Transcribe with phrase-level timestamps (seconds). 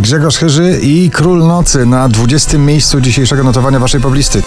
[0.00, 2.58] Grzegorz Chyży i Król Nocy na 20.
[2.58, 4.42] miejscu dzisiejszego notowania waszej poblisty.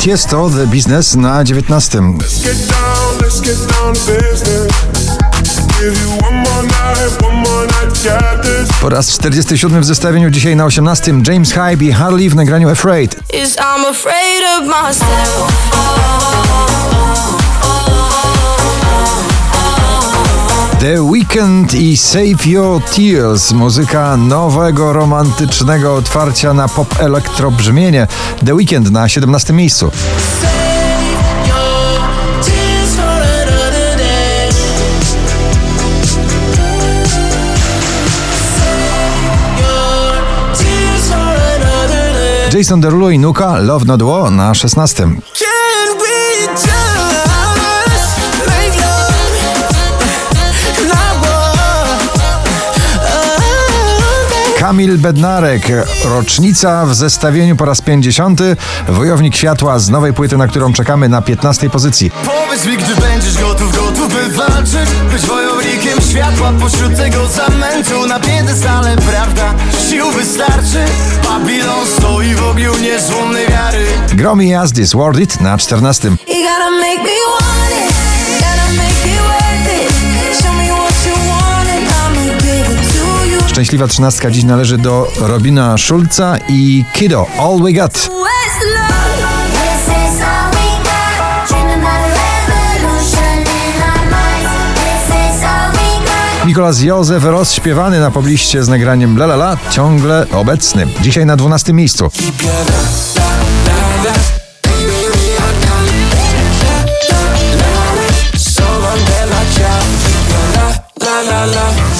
[0.00, 1.98] Tiesto The Business na 19.
[1.98, 4.72] Let's get down, let's get down to business.
[5.80, 7.39] Give you one more night, one more night, got this.
[8.80, 11.12] Po raz 47 w zestawieniu dzisiaj na 18.
[11.26, 13.16] James Hype i Harley w nagraniu Afraid.
[20.80, 28.06] The Weekend i Save Your Tears, muzyka nowego romantycznego otwarcia na pop elektro brzmienie.
[28.46, 29.90] The Weekend na 17 miejscu.
[42.54, 44.96] Jason Derulo i Nuka Love Not War na 16.
[45.04, 49.14] Can we just make love?
[50.88, 51.98] Not war.
[54.58, 55.62] Kamil Bednarek,
[56.04, 58.40] rocznica w zestawieniu po raz 50.
[58.88, 62.10] Wojownik światła z nowej płyty, na którą czekamy na 15 pozycji.
[62.10, 68.20] Powiedz mi, gdy będziesz gotów, gotów by walczyć Być wojownikiem światła pośród tego zamętu Na
[68.20, 69.54] piedestale, prawda,
[69.88, 70.84] sił wystarczy
[71.24, 72.29] Babilon stoi
[72.90, 76.08] niezłomnej wiary Gromi Jazdis Worth It na 14.
[76.08, 77.94] You gotta make me want it.
[78.40, 80.42] Gotta make it worth it.
[80.42, 83.48] Show me what you want and I'ma give it to you.
[83.48, 88.10] Szczęśliwa trzynastka dziś należy do Robina Schulza i Kido All We Got.
[96.50, 100.86] Nikolas Józef rozśpiewany na pobliście z nagraniem La La La, ciągle obecny.
[101.00, 102.10] Dzisiaj na 12 miejscu.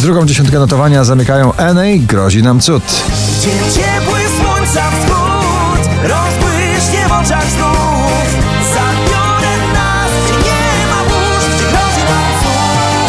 [0.00, 2.82] Drugą dziesiątkę notowania zamykają NA, grozi nam cud.
[3.38, 4.82] Gdzie ciepły słońca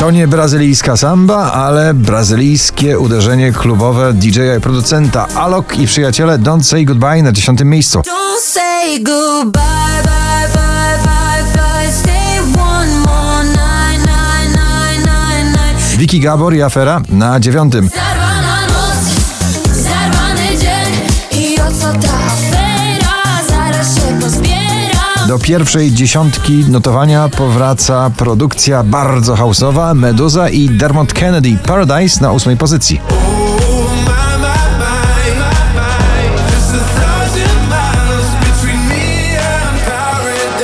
[0.06, 6.64] To nie brazylijska samba, ale brazylijskie uderzenie klubowe DJ-a i producenta Alok i przyjaciele Don't
[6.64, 8.02] Say Goodbye na 10 miejscu.
[8.02, 9.62] Don't say goodbye,
[10.04, 11.92] bye, bye, bye, bye.
[11.92, 15.98] Stay one more night, night, night, night, night.
[15.98, 17.72] Vicky Gabor i Afera na 9.
[17.72, 18.98] Zarwana noc,
[19.74, 20.94] zarwany dzień
[21.42, 22.45] i o co ta
[25.36, 32.58] Do pierwszej dziesiątki notowania powraca produkcja bardzo hausowa Meduza i Dermot Kennedy Paradise na ósmej
[32.58, 33.02] pozycji.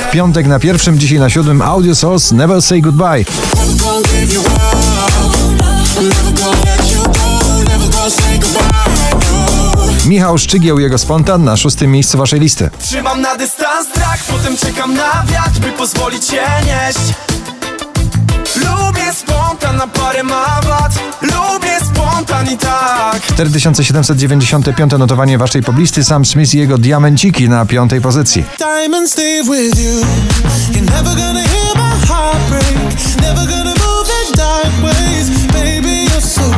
[0.08, 3.24] W piątek na pierwszym, dzisiaj na siódmym Audio Source Never Say Goodbye.
[10.06, 12.70] Michał Szczygieł jego spontan na szóstym miejscu waszej listy.
[12.78, 17.14] Trzymam na dystans strach, potem czekam na wiatr, by pozwolić się nieść
[18.56, 20.92] Lubię spontan na parę mawat
[21.22, 28.00] Lubię spontan i tak 4795 notowanie waszej poblisty Sam Smith i jego Diamenciki na piątej
[28.00, 28.44] pozycji.
[28.58, 30.00] Diamonds stay with you.
[30.72, 32.76] You're never gonna hear my heart break.
[33.20, 35.30] Never gonna move in dark ways.
[35.52, 36.51] Baby, you're so.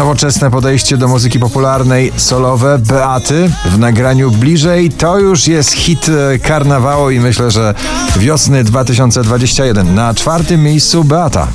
[0.00, 4.90] Nowoczesne podejście do muzyki popularnej, solowe Beaty w nagraniu bliżej.
[4.90, 7.74] To już jest hit e, karnawału i myślę, że
[8.16, 9.94] wiosny 2021.
[9.94, 11.48] Na czwartym miejscu Beata.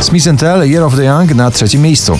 [0.00, 2.18] Smith Tell, Year of the Young na trzecim miejscu.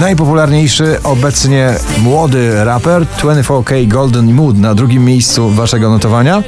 [0.00, 6.42] Najpopularniejszy obecnie młody raper 24K Golden Mood na drugim miejscu waszego notowania.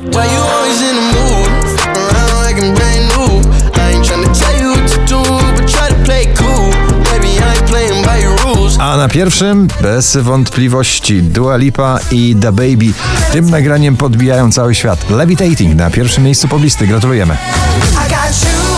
[8.78, 12.92] A na pierwszym bez wątpliwości Dua Lipa i Da Baby.
[13.32, 15.10] Tym nagraniem podbijają cały świat.
[15.10, 16.86] Levitating na pierwszym miejscu poblisty.
[16.86, 17.34] Gratulujemy.
[17.34, 18.77] I got you